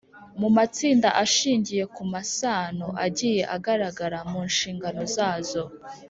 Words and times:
mu 0.39 0.49
matsinda 0.55 1.09
ashingiye 1.23 1.83
ku 1.95 2.03
masano 2.13 2.87
agiye 3.05 3.41
agaragara 3.55 4.19
mu 4.31 4.39
nshingano 4.49 5.01
zazo. 5.15 5.63